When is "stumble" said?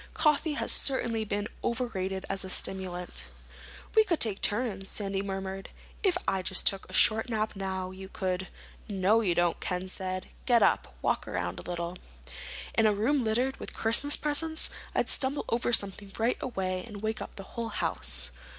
15.07-15.45